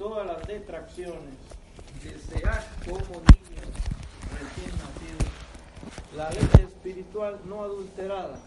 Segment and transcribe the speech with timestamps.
[0.00, 1.34] todas las detracciones,
[2.02, 3.68] desead como niños
[4.32, 5.30] recién nacidos
[6.16, 8.38] la leche espiritual no adulterada,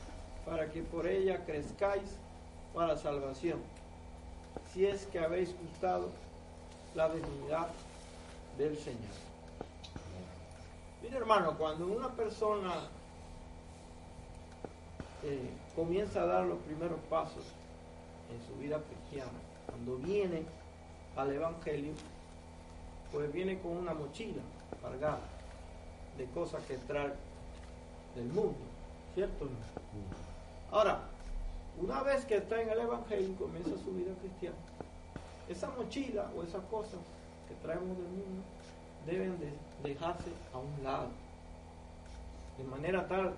[0.47, 2.18] para que por ella crezcáis
[2.74, 3.60] para salvación,
[4.74, 6.10] si es que habéis gustado
[6.96, 7.67] la dignidad
[8.58, 9.13] del Señor.
[11.04, 12.74] Mira hermano, cuando una persona
[15.22, 17.45] eh, comienza a dar los primeros pasos
[18.31, 20.45] en su vida cristiana, cuando viene
[21.16, 21.93] al Evangelio,
[23.11, 24.41] pues viene con una mochila
[24.81, 25.20] cargada
[26.17, 27.13] de cosas que trae
[28.16, 28.58] del mundo,
[29.13, 29.48] ¿cierto?
[30.71, 31.02] Ahora,
[31.80, 34.55] una vez que está en el Evangelio comienza su vida cristiana,
[35.48, 36.99] esa mochila o esas cosas
[37.48, 38.43] que traemos del mundo
[39.05, 39.54] deben de
[39.88, 41.09] dejarse a un lado.
[42.57, 43.34] De manera tal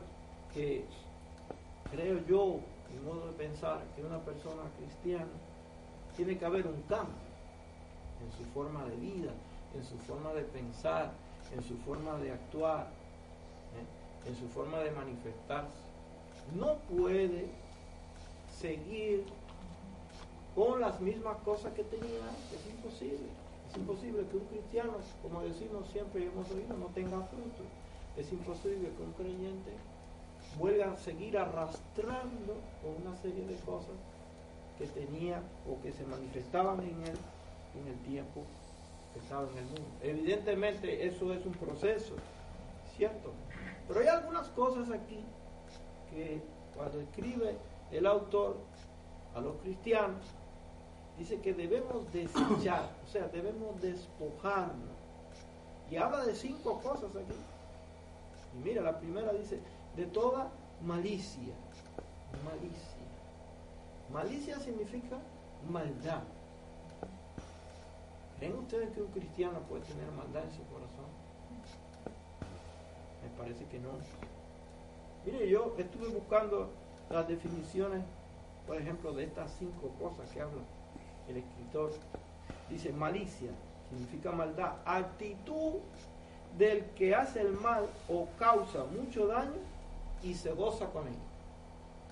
[0.53, 0.85] que
[1.91, 2.59] creo yo,
[2.93, 5.25] mi modo de pensar, que una persona cristiana
[6.15, 7.24] tiene que haber un cambio
[8.25, 9.31] en su forma de vida,
[9.75, 11.11] en su forma de pensar,
[11.55, 12.87] en su forma de actuar,
[13.77, 14.29] ¿eh?
[14.29, 15.85] en su forma de manifestarse.
[16.55, 17.49] No puede
[18.59, 19.25] seguir
[20.55, 23.27] con las mismas cosas que tenía es imposible.
[23.69, 27.63] Es imposible que un cristiano, como decimos siempre y hemos oído, no tenga fruto.
[28.15, 29.71] Es imposible que un creyente
[30.57, 33.95] vuelva a seguir arrastrando con una serie de cosas
[34.77, 37.17] que tenía o que se manifestaban en él
[37.81, 38.43] en el tiempo
[39.13, 39.87] que estaba en el mundo.
[40.01, 42.15] Evidentemente eso es un proceso,
[42.95, 43.31] ¿cierto?
[43.87, 45.23] Pero hay algunas cosas aquí
[46.09, 46.41] que
[46.75, 47.55] cuando escribe
[47.91, 48.57] el autor
[49.35, 50.21] a los cristianos,
[51.17, 54.95] dice que debemos desechar, o sea, debemos despojarnos.
[55.89, 57.35] Y habla de cinco cosas aquí.
[58.55, 59.59] Y mira, la primera dice,
[59.95, 60.49] de toda
[60.83, 61.53] malicia.
[62.43, 62.95] Malicia.
[64.11, 65.17] Malicia significa
[65.69, 66.23] maldad.
[68.37, 71.05] ¿Creen ustedes que un cristiano puede tener maldad en su corazón?
[73.23, 73.89] Me parece que no.
[75.25, 76.69] Mire, yo estuve buscando
[77.09, 78.03] las definiciones,
[78.67, 80.61] por ejemplo, de estas cinco cosas que habla
[81.29, 81.91] el escritor.
[82.69, 83.51] Dice malicia,
[83.89, 85.79] significa maldad, actitud
[86.57, 89.61] del que hace el mal o causa mucho daño
[90.21, 91.15] y se goza con él.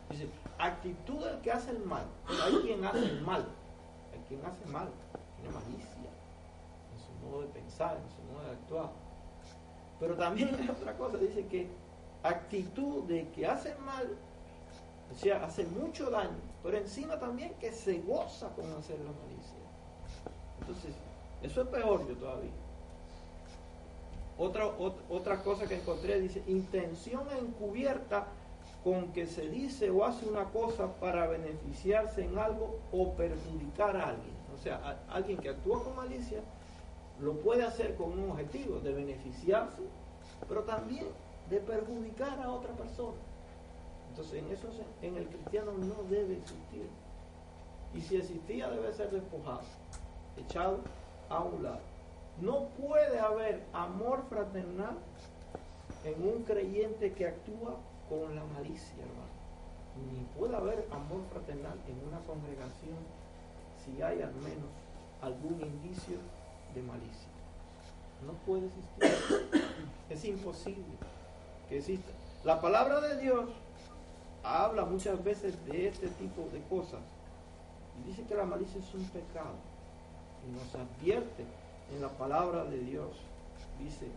[0.09, 2.05] Dice, actitud del que hace el mal.
[2.27, 3.45] Pero hay quien hace el mal.
[4.13, 4.89] Hay quien hace mal.
[5.41, 5.92] Tiene malicia
[7.41, 8.91] de pensar, en su modo de actuar.
[9.99, 11.17] Pero también hay otra cosa.
[11.17, 11.67] Dice que
[12.23, 14.07] actitud de que hace mal,
[15.11, 16.39] o sea, hace mucho daño.
[16.63, 19.57] Pero encima también que se goza con hacer la malicia.
[20.61, 20.95] Entonces,
[21.41, 22.51] eso es peor yo todavía.
[24.37, 24.65] Otra,
[25.09, 28.27] otra cosa que encontré dice, intención encubierta
[28.83, 34.09] con que se dice o hace una cosa para beneficiarse en algo o perjudicar a
[34.09, 34.35] alguien.
[34.53, 36.41] O sea, alguien que actúa con malicia
[37.21, 39.81] lo puede hacer con un objetivo de beneficiarse,
[40.47, 41.07] pero también
[41.49, 43.17] de perjudicar a otra persona.
[44.09, 44.67] Entonces, en eso
[45.01, 46.87] en el cristiano no debe existir.
[47.93, 49.61] Y si existía, debe ser despojado,
[50.37, 50.79] echado
[51.29, 51.79] a un lado.
[52.41, 54.97] No puede haber amor fraternal
[56.03, 57.77] en un creyente que actúa
[58.09, 59.33] con la malicia, hermano.
[60.11, 62.97] Ni puede haber amor fraternal en una congregación
[63.83, 64.69] si hay al menos
[65.21, 66.17] algún indicio
[66.73, 67.29] de malicia.
[68.25, 69.63] No puede existir.
[70.09, 70.83] Es imposible
[71.69, 72.11] que exista.
[72.43, 73.49] La palabra de Dios
[74.43, 77.01] habla muchas veces de este tipo de cosas.
[77.99, 79.55] Y dice que la malicia es un pecado.
[80.47, 81.45] Y nos advierte
[81.95, 83.17] en la palabra de Dios.
[83.79, 84.07] Dice,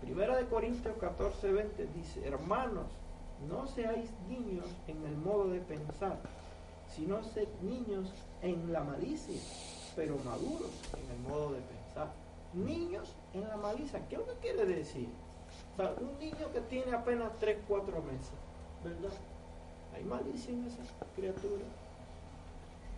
[0.00, 2.86] Primera de Corintios 14, 20 dice, hermanos,
[3.50, 6.18] no seáis niños en el modo de pensar,
[6.88, 8.10] sino sed niños
[8.40, 9.38] en la malicia,
[9.96, 12.08] pero maduros en el modo de pensar.
[12.52, 15.08] Niños en la malicia, ¿qué es lo que quiere decir?
[15.78, 18.32] Un niño que tiene apenas 3, 4 meses,
[18.84, 19.16] ¿verdad?
[19.94, 20.82] Hay malicia en esa
[21.14, 21.64] criatura.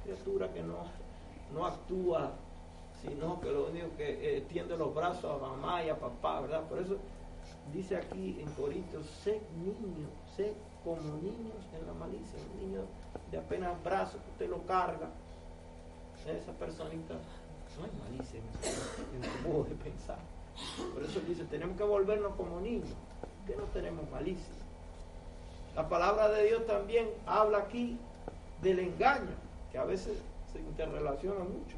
[0.05, 0.79] Criatura que no,
[1.55, 2.33] no actúa
[3.03, 6.63] sino que lo único que eh, tiende los brazos a mamá y a papá, ¿verdad?
[6.69, 6.97] Por eso
[7.73, 12.81] dice aquí en Corintios, sé niño, sé como niños en la malicia, un niño
[13.31, 15.11] de apenas brazos que usted lo carga,
[16.27, 17.15] esa personita,
[17.79, 20.19] no hay malicia en, su modo de pensar.
[20.93, 22.89] Por eso dice, tenemos que volvernos como niños,
[23.47, 24.55] que no tenemos malicia.
[25.75, 27.99] La palabra de Dios también habla aquí
[28.61, 29.35] del engaño,
[29.71, 30.19] que a veces
[30.53, 31.77] se interrelaciona mucho.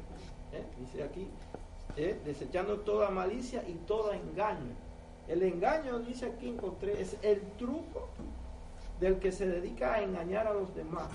[0.51, 0.63] ¿eh?
[0.79, 1.27] dice aquí,
[1.95, 2.19] ¿eh?
[2.25, 4.75] desechando toda malicia y todo engaño.
[5.27, 8.09] El engaño, dice aquí encontré, es el truco
[8.99, 11.09] del que se dedica a engañar a los demás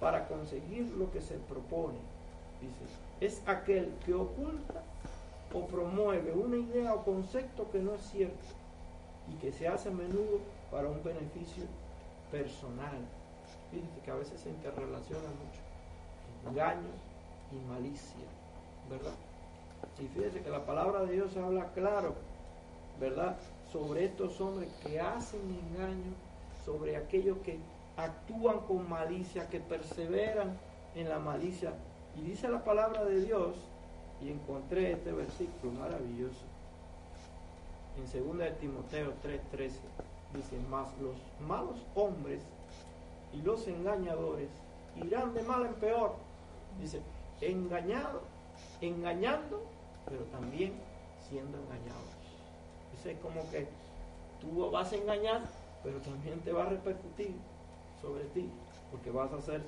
[0.00, 1.98] para conseguir lo que se propone.
[2.60, 2.84] Dice,
[3.20, 4.82] es aquel que oculta
[5.52, 8.46] o promueve una idea o concepto que no es cierto
[9.28, 10.40] y que se hace a menudo
[10.70, 11.64] para un beneficio
[12.30, 12.98] personal.
[13.70, 16.48] Fíjense que a veces se interrelaciona mucho.
[16.48, 16.88] Engaño
[17.52, 18.26] y malicia,
[18.88, 19.14] ¿verdad?
[19.98, 22.14] Y fíjense que la palabra de Dios habla claro,
[22.98, 23.36] ¿verdad?
[23.72, 26.12] Sobre estos hombres que hacen engaño,
[26.64, 27.58] sobre aquellos que
[27.96, 30.56] actúan con malicia, que perseveran
[30.94, 31.72] en la malicia.
[32.16, 33.54] Y dice la palabra de Dios,
[34.22, 36.44] y encontré este versículo maravilloso,
[37.96, 39.70] en 2 de Timoteo 3:13,
[40.34, 41.16] dice, más los
[41.46, 42.42] malos hombres
[43.32, 44.48] y los engañadores
[44.96, 46.14] irán de mal en peor.
[46.80, 47.00] Dice,
[47.40, 48.22] engañado,
[48.80, 49.62] engañando,
[50.06, 50.72] pero también
[51.28, 52.10] siendo engañados.
[52.92, 53.66] Dice como que
[54.40, 55.42] tú vas a engañar,
[55.82, 57.34] pero también te va a repercutir
[58.00, 58.48] sobre ti,
[58.90, 59.62] porque vas a ser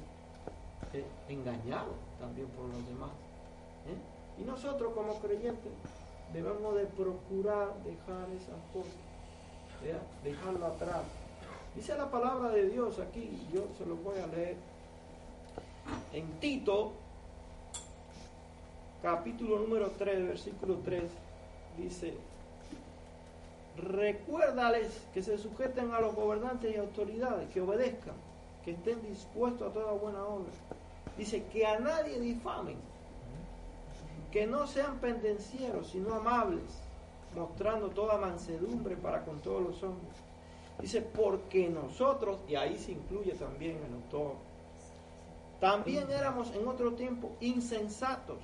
[0.93, 3.11] eh, engañado también por los demás.
[3.89, 4.41] ¿eh?
[4.41, 5.73] Y nosotros como creyentes
[6.33, 8.93] debemos de procurar dejar esas cosas,
[10.25, 11.03] dejarlo atrás.
[11.75, 14.57] Dice la palabra de Dios aquí, yo se lo voy a leer.
[16.13, 16.93] En Tito,
[19.03, 21.03] capítulo número 3, versículo 3,
[21.79, 22.15] dice,
[23.77, 28.15] recuérdales que se sujeten a los gobernantes y autoridades, que obedezcan,
[28.65, 30.53] que estén dispuestos a toda buena obra.
[31.17, 32.77] Dice que a nadie difamen,
[34.31, 36.63] que no sean pendencieros, sino amables,
[37.35, 40.15] mostrando toda mansedumbre para con todos los hombres.
[40.81, 44.37] Dice, porque nosotros, y ahí se incluye también el autor,
[45.61, 48.39] también éramos en otro tiempo insensatos,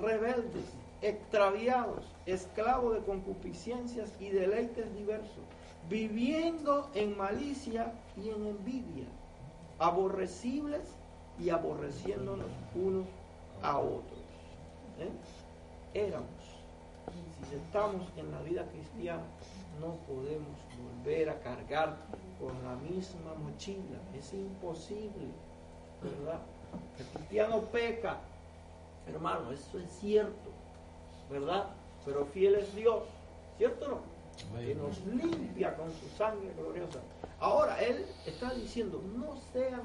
[0.00, 0.64] rebeldes,
[1.02, 5.44] extraviados, esclavos de concupiscencias y deleites diversos,
[5.90, 9.04] viviendo en malicia y en envidia,
[9.78, 10.82] aborrecibles
[11.38, 13.06] y aborreciéndonos unos
[13.62, 14.18] a otros.
[14.98, 15.10] ¿Eh?
[15.94, 16.26] Éramos.
[17.48, 19.24] Si estamos en la vida cristiana,
[19.80, 20.56] no podemos
[21.04, 21.96] volver a cargar
[22.38, 23.98] con la misma mochila.
[24.16, 25.28] Es imposible,
[26.02, 26.40] ¿verdad?
[26.98, 28.18] El cristiano peca,
[29.08, 30.50] hermano, eso es cierto,
[31.30, 31.66] ¿verdad?
[32.04, 33.02] Pero fiel es Dios,
[33.58, 34.12] ¿cierto o no?
[34.58, 37.00] Que nos limpia con su sangre gloriosa.
[37.38, 39.82] Ahora, Él está diciendo, no sean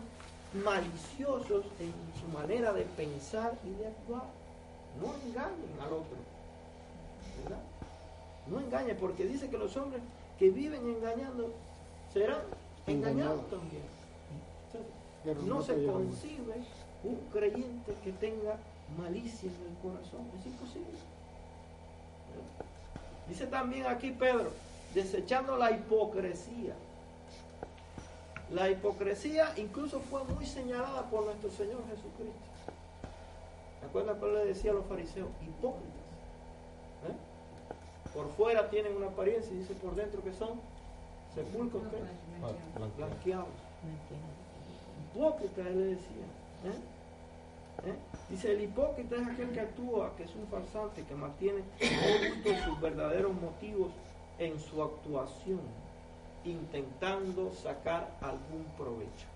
[0.53, 4.23] maliciosos en su manera de pensar y de actuar.
[5.01, 6.17] No engañen al otro.
[7.43, 7.61] ¿verdad?
[8.47, 10.01] No engañen, porque dice que los hombres
[10.39, 11.51] que viven engañando
[12.13, 12.41] serán
[12.85, 13.83] engañados también.
[15.47, 16.55] no se concibe
[17.03, 18.57] un creyente que tenga
[18.97, 20.21] malicia en el corazón.
[20.39, 20.97] Es imposible.
[23.27, 24.51] Dice también aquí Pedro,
[24.93, 26.73] desechando la hipocresía.
[28.51, 32.39] La hipocresía incluso fue muy señalada por nuestro Señor Jesucristo.
[33.79, 35.27] ¿Se acuerdan que le decía a los fariseos?
[35.41, 36.07] Hipócritas.
[37.07, 38.13] ¿Eh?
[38.13, 40.59] Por fuera tienen una apariencia y dice por dentro que son
[41.35, 41.83] sepulcros
[42.97, 43.47] blanqueados.
[45.13, 46.25] Hipócritas, él le decía.
[46.65, 46.97] ¿Eh?
[47.85, 47.95] ¿Eh?
[48.29, 51.63] Dice, el hipócrita es aquel que actúa, que es un farsante, que mantiene
[52.65, 53.91] sus verdaderos motivos
[54.39, 55.61] en su actuación,
[56.51, 59.27] intentando sacar algún provecho.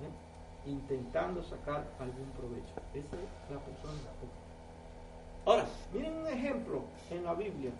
[0.00, 0.70] ¿Eh?
[0.70, 2.74] Intentando sacar algún provecho.
[2.94, 3.98] Esa es la persona.
[5.44, 7.72] Ahora, miren un ejemplo en la Biblia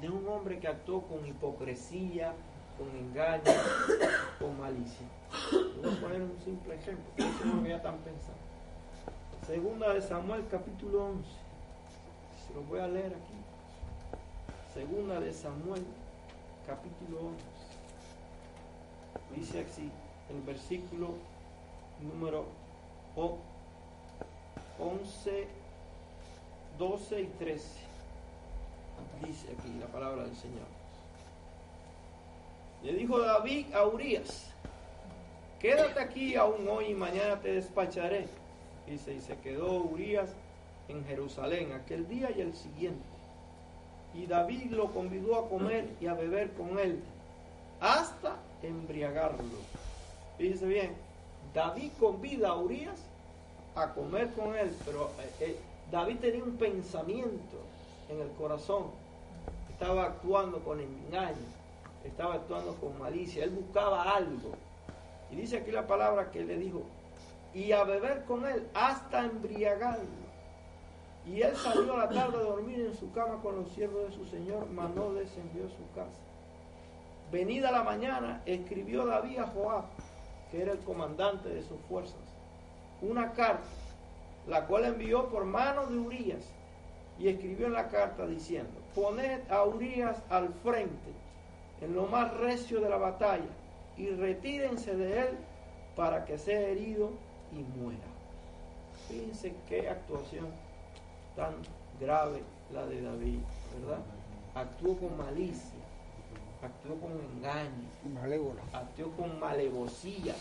[0.00, 2.34] de un hombre que actuó con hipocresía,
[2.78, 3.42] con engaño,
[4.38, 5.06] con malicia.
[5.50, 8.40] Voy a poner un simple ejemplo, que no ya están pensando.
[9.46, 11.28] Segunda de Samuel capítulo 11.
[12.46, 13.34] Se lo voy a leer aquí.
[14.72, 15.84] Segunda de Samuel
[16.66, 17.51] capítulo 11.
[19.36, 19.90] Dice así
[20.30, 21.14] el versículo
[22.00, 22.44] número
[24.78, 25.46] 11,
[26.78, 27.68] 12 y 13.
[29.24, 30.66] Dice aquí la palabra del Señor.
[32.82, 34.50] Le dijo David a Urias,
[35.60, 38.26] quédate aquí aún hoy y mañana te despacharé
[38.86, 40.30] Dice, y se quedó Urias
[40.88, 43.04] en Jerusalén aquel día y el siguiente.
[44.14, 47.00] Y David lo convidó a comer y a beber con él,
[47.80, 49.58] hasta embriagarlo.
[50.38, 50.94] Fíjese bien,
[51.54, 52.98] David convida a Urias
[53.74, 55.56] a comer con él, pero eh, eh,
[55.90, 57.58] David tenía un pensamiento
[58.08, 58.86] en el corazón.
[59.70, 61.36] Estaba actuando con engaño,
[62.04, 64.52] estaba actuando con malicia, él buscaba algo.
[65.30, 66.82] Y dice aquí la palabra que le dijo,
[67.54, 70.22] y a beber con él hasta embriagarlo.
[71.26, 74.16] Y él salió a la tarde a dormir en su cama con los siervos de
[74.16, 76.20] su señor, mas no descendió a su casa.
[77.32, 79.84] Venida la mañana, escribió David a Joab,
[80.50, 82.20] que era el comandante de sus fuerzas,
[83.00, 83.64] una carta
[84.46, 86.44] la cual envió por mano de Urias
[87.18, 91.12] y escribió en la carta diciendo, poned a Urias al frente
[91.80, 93.50] en lo más recio de la batalla
[93.96, 95.38] y retírense de él
[95.96, 97.10] para que sea herido
[97.52, 98.00] y muera.
[99.08, 100.48] Fíjense qué actuación
[101.34, 101.54] tan
[102.00, 103.40] grave la de David,
[103.80, 104.00] ¿verdad?
[104.54, 105.71] Actuó con malicia,
[106.62, 107.88] actuó con engaño,
[108.72, 110.34] actuó con malevosía,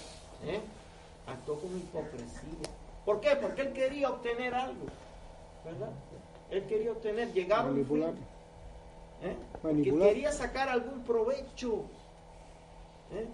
[0.46, 0.60] ¿eh?
[1.28, 2.70] actuó con hipocresía.
[3.06, 3.36] ¿Por qué?
[3.36, 4.86] Porque él quería obtener algo,
[5.66, 5.90] ¿verdad?
[6.52, 8.16] Él quería obtener, llegar a un fin,
[9.24, 9.36] ¿eh?
[9.84, 11.86] Que quería sacar algún provecho.
[13.14, 13.28] ¿eh?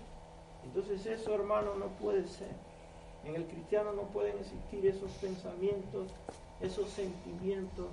[0.64, 2.52] Entonces eso, hermano, no puede ser.
[3.26, 6.10] En el cristiano no pueden existir esos pensamientos,
[6.62, 7.88] esos sentimientos,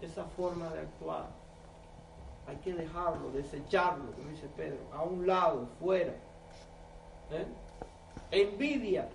[0.00, 1.41] esa forma de actuar.
[2.46, 6.12] Hay que dejarlo, desecharlo, como dice Pedro, a un lado, fuera.
[7.30, 7.46] ¿Eh?
[8.30, 9.08] Envidia,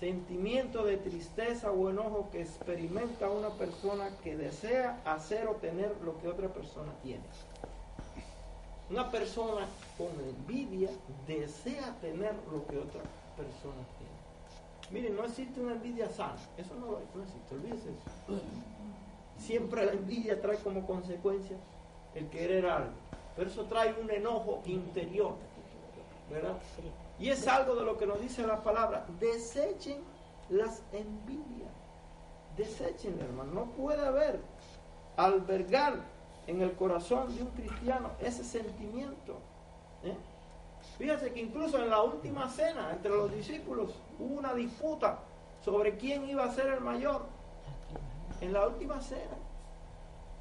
[0.00, 6.18] sentimiento de tristeza o enojo que experimenta una persona que desea hacer o tener lo
[6.18, 7.24] que otra persona tiene.
[8.90, 9.66] Una persona
[9.98, 10.90] con envidia
[11.26, 13.02] desea tener lo que otra
[13.36, 14.16] persona tiene.
[14.90, 16.36] Miren, no existe una envidia sana.
[16.56, 18.40] Eso no, no existe, olvídese eso.
[19.38, 21.56] Siempre la envidia trae como consecuencia
[22.16, 22.92] el querer algo.
[23.36, 25.34] Pero eso trae un enojo interior.
[26.30, 26.56] ¿Verdad?
[27.18, 29.06] Y es algo de lo que nos dice la palabra.
[29.20, 30.00] Desechen
[30.48, 31.70] las envidias.
[32.56, 33.52] Desechen, hermano.
[33.52, 34.40] No puede haber
[35.16, 36.00] albergar
[36.46, 39.38] en el corazón de un cristiano ese sentimiento.
[40.02, 40.16] ¿eh?
[40.98, 45.18] Fíjense que incluso en la última cena entre los discípulos hubo una disputa
[45.64, 47.22] sobre quién iba a ser el mayor.
[48.40, 49.36] En la última cena,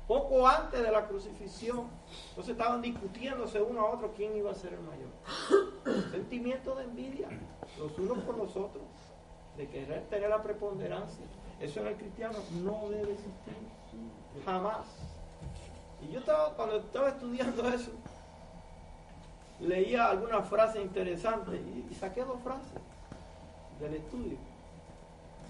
[0.08, 1.88] poco antes de la crucifixión,
[2.30, 5.10] entonces estaban discutiéndose uno a otro quién iba a ser el mayor.
[6.12, 7.28] Sentimiento de envidia,
[7.80, 8.84] los unos por los otros,
[9.58, 11.26] de querer tener la preponderancia.
[11.60, 13.56] Eso en el cristiano no debe existir,
[14.44, 14.86] jamás.
[16.02, 17.92] Y yo estaba, cuando estaba estudiando eso,
[19.60, 22.74] leía alguna frase interesante y, saqué dos frases
[23.80, 24.38] del estudio.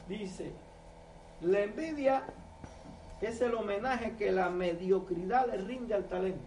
[0.08, 0.52] Dice,
[1.42, 2.24] la envidia
[3.22, 6.44] es el homenaje que la mediocridad le rinde al talento.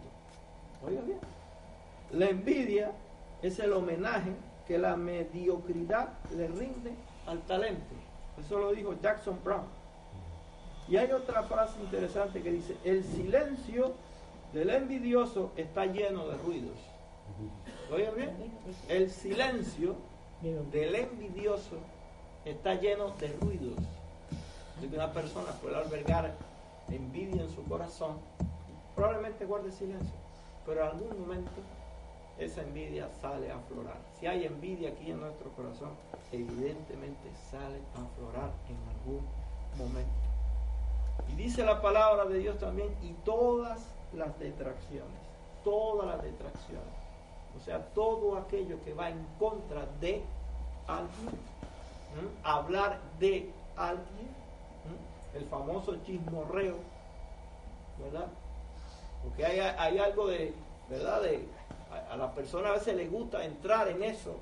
[0.86, 1.18] Oiga bien.
[2.12, 2.92] La envidia
[3.42, 4.32] es el homenaje
[4.66, 6.92] que la mediocridad le rinde
[7.26, 7.94] al talento.
[8.38, 9.66] Eso lo dijo Jackson Brown.
[10.88, 13.92] Y hay otra frase interesante que dice, el silencio
[14.52, 16.78] del envidioso está lleno de ruidos.
[17.92, 18.30] Oye bien,
[18.88, 19.96] el silencio
[20.40, 21.76] del envidioso
[22.44, 23.74] está lleno de ruidos.
[24.80, 26.34] Si una persona puede albergar
[26.90, 28.18] envidia en su corazón,
[28.94, 30.14] probablemente guarde silencio,
[30.66, 31.50] pero en algún momento
[32.38, 33.98] esa envidia sale a aflorar.
[34.18, 35.90] Si hay envidia aquí en nuestro corazón,
[36.32, 39.26] evidentemente sale a aflorar en algún
[39.76, 40.12] momento.
[41.30, 43.80] Y dice la palabra de Dios también, y todas
[44.12, 45.18] las detracciones,
[45.64, 47.08] todas las detracciones
[47.58, 50.22] o sea, todo aquello que va en contra de
[50.86, 51.40] alguien,
[52.44, 54.28] hablar de alguien,
[55.34, 56.76] el famoso chismorreo,
[58.02, 58.28] ¿verdad?
[59.22, 60.52] Porque hay, algo de,
[60.88, 61.22] ¿verdad?
[61.22, 61.44] De,
[62.10, 64.36] a, la persona a veces le gusta entrar en eso.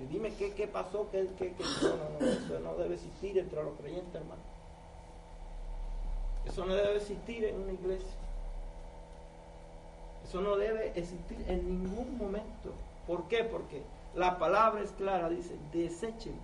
[0.00, 3.74] Y dime qué, qué pasó, qué, qué, no, no, eso no debe existir entre los
[3.78, 4.42] creyentes, hermano.
[6.46, 8.10] Eso no debe existir en una iglesia.
[10.24, 12.72] Eso no debe existir en ningún momento.
[13.06, 13.44] ¿Por qué?
[13.44, 13.82] Porque
[14.14, 16.40] la palabra es clara, dice, deséchenlo,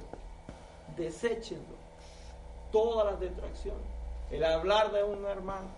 [0.97, 1.80] deséchenlo.
[2.73, 3.83] Todas las detracciones.
[4.31, 5.69] El hablar de un hermano,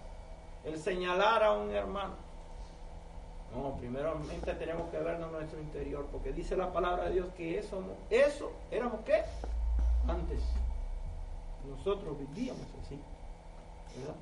[0.65, 2.15] el señalar a un hermano.
[3.55, 7.83] No, primeramente tenemos que vernos nuestro interior, porque dice la palabra de Dios que eso,
[8.09, 9.23] eso éramos qué?
[10.09, 10.41] Antes.
[11.69, 12.99] Nosotros vivíamos así.
[13.97, 14.15] ¿verdad?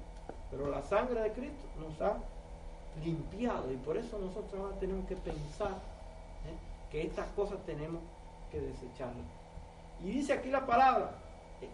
[0.50, 2.18] Pero la sangre de Cristo nos ha
[3.04, 6.90] limpiado y por eso nosotros ahora tenemos que pensar ¿eh?
[6.90, 8.00] que estas cosas tenemos
[8.50, 9.26] que desecharlas.
[10.02, 11.12] Y dice aquí la palabra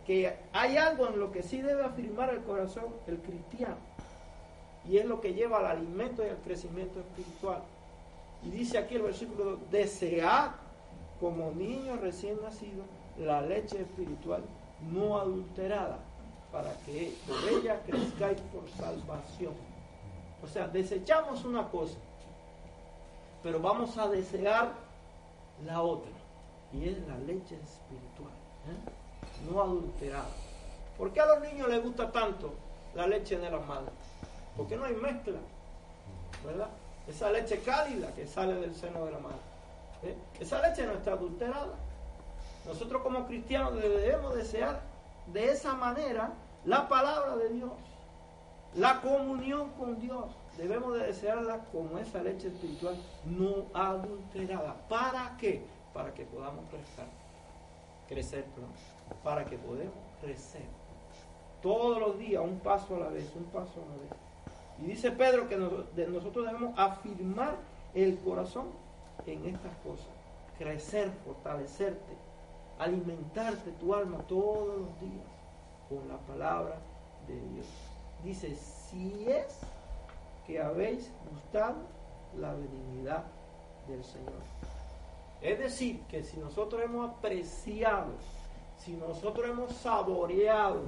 [0.06, 3.76] que hay algo en lo que sí debe afirmar el corazón el cristiano
[4.88, 7.62] y es lo que lleva al alimento y al crecimiento espiritual.
[8.44, 10.52] Y dice aquí el versículo, desead
[11.18, 12.86] como niños recién nacidos
[13.18, 14.42] la leche espiritual
[14.92, 15.98] no adulterada,
[16.52, 19.54] para que por ella crezcáis por salvación
[20.42, 21.96] o sea, desechamos una cosa,
[23.42, 24.72] pero vamos a desear
[25.64, 26.12] la otra.
[26.72, 28.32] Y es la leche espiritual,
[28.68, 29.05] ¿eh?
[29.50, 30.30] No adulterada.
[30.96, 32.54] ¿Por qué a los niños les gusta tanto
[32.94, 33.92] la leche de la madre?
[34.56, 35.38] Porque no hay mezcla,
[36.44, 36.68] ¿verdad?
[37.06, 39.38] Esa leche cálida que sale del seno de la madre.
[40.02, 40.16] ¿eh?
[40.40, 41.74] Esa leche no está adulterada.
[42.66, 44.80] Nosotros como cristianos debemos desear
[45.32, 46.32] de esa manera
[46.64, 47.70] la palabra de Dios,
[48.74, 50.24] la comunión con Dios.
[50.56, 52.96] Debemos de desearla como esa leche espiritual
[53.26, 54.74] no adulterada.
[54.88, 55.62] ¿Para qué?
[55.92, 57.06] Para que podamos crecer.
[58.08, 58.95] Crecer, perdón.
[59.22, 60.64] Para que podamos crecer.
[61.62, 64.10] Todos los días, un paso a la vez, un paso a la vez.
[64.82, 67.56] Y dice Pedro que nosotros debemos afirmar
[67.94, 68.66] el corazón
[69.26, 70.06] en estas cosas.
[70.58, 72.16] Crecer, fortalecerte,
[72.78, 75.26] alimentarte tu alma todos los días
[75.88, 76.76] con la palabra
[77.26, 77.66] de Dios.
[78.22, 79.60] Dice, si es
[80.46, 81.76] que habéis gustado
[82.38, 83.24] la benignidad
[83.88, 84.32] del Señor.
[85.40, 88.12] Es decir, que si nosotros hemos apreciado,
[88.86, 90.82] si nosotros hemos saboreado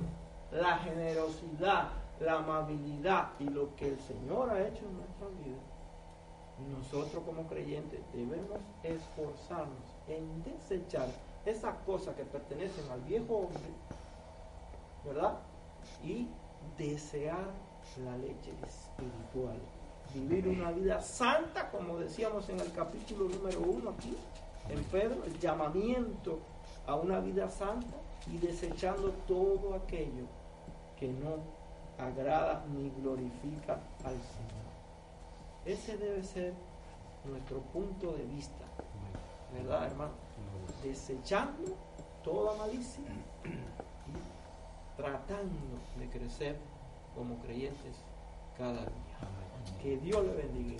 [0.53, 1.89] la generosidad,
[2.21, 5.59] la amabilidad y lo que el Señor ha hecho en nuestra vida,
[6.79, 11.09] nosotros como creyentes debemos esforzarnos en desechar
[11.45, 13.73] esas cosas que pertenecen al viejo hombre,
[15.05, 15.39] ¿verdad?
[16.05, 16.29] Y
[16.77, 17.51] desear
[18.05, 19.59] la leche espiritual.
[20.15, 24.17] Vivir una vida santa, como decíamos en el capítulo número uno aquí,
[24.69, 26.39] en Pedro, el llamamiento
[26.89, 27.95] a una vida santa
[28.33, 30.25] y desechando todo aquello
[30.99, 31.37] que no
[32.03, 34.67] agrada ni glorifica al Señor.
[35.67, 36.55] Ese debe ser
[37.25, 38.65] nuestro punto de vista,
[39.53, 40.13] ¿verdad, hermano?
[40.83, 41.77] Desechando
[42.25, 43.05] toda malicia
[43.45, 45.59] y tratando
[45.99, 46.57] de crecer
[47.15, 47.97] como creyentes
[48.57, 49.83] cada día.
[49.83, 50.79] Que Dios le bendiga.